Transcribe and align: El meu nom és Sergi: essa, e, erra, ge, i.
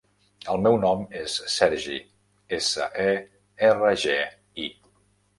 El 0.51 0.61
meu 0.67 0.75
nom 0.83 1.01
és 1.17 1.35
Sergi: 1.55 1.97
essa, 2.57 2.87
e, 3.03 3.11
erra, 3.67 3.91
ge, 4.05 4.17
i. 4.65 4.67